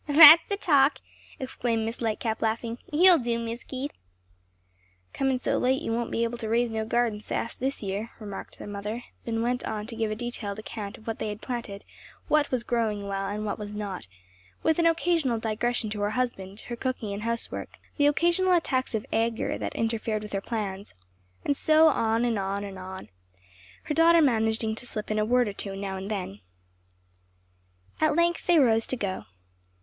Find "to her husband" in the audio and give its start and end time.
15.91-16.61